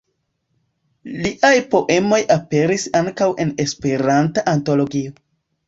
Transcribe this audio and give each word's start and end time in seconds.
Liaj 1.25 1.51
poemoj 1.75 2.19
aperis 2.37 2.87
ankaŭ 3.03 3.29
en 3.47 3.55
"Esperanta 3.67 4.49
Antologio". 4.59 5.17